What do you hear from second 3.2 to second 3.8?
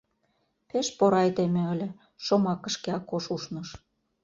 ушныш.